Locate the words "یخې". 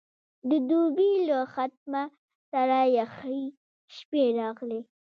2.99-3.41